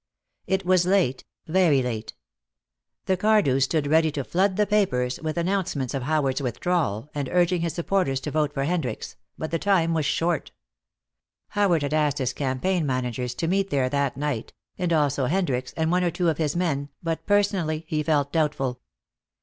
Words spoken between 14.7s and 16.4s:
and also Hendricks and one or two of